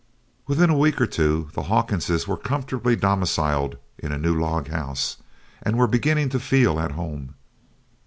Within 0.47 0.71
a 0.71 0.77
week 0.79 0.99
or 0.99 1.05
two 1.05 1.51
the 1.53 1.61
Hawkinses 1.69 2.27
were 2.27 2.35
comfortably 2.35 2.95
domiciled 2.95 3.77
in 3.99 4.11
a 4.11 4.17
new 4.17 4.33
log 4.33 4.67
house, 4.69 5.17
and 5.61 5.77
were 5.77 5.85
beginning 5.85 6.29
to 6.29 6.39
feel 6.39 6.79
at 6.79 6.93
home. 6.93 7.35